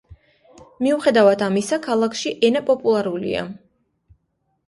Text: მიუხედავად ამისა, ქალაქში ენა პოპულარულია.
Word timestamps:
მიუხედავად 0.85 1.43
ამისა, 1.49 1.79
ქალაქში 1.83 2.33
ენა 2.49 2.63
პოპულარულია. 2.71 3.43